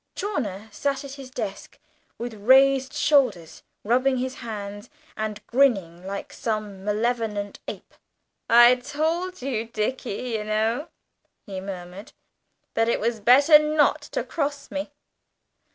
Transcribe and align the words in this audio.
Chawner 0.15 0.67
sat 0.73 1.03
at 1.03 1.11
his 1.11 1.29
desk 1.29 1.77
with 2.17 2.33
raised 2.33 2.91
shoulders, 2.91 3.61
rubbing 3.83 4.17
his 4.17 4.33
hands, 4.37 4.89
and 5.15 5.45
grinning 5.45 6.03
like 6.07 6.33
some 6.33 6.83
malevolent 6.83 7.59
ape: 7.67 7.93
"I 8.49 8.73
told 8.77 9.43
you, 9.43 9.65
Dickie, 9.67 10.31
you 10.35 10.43
know," 10.43 10.87
he 11.45 11.61
murmured, 11.61 12.13
"that 12.73 12.89
it 12.89 12.99
was 12.99 13.19
better 13.19 13.59
not 13.59 14.01
to 14.13 14.23
cross 14.23 14.71
me." 14.71 14.89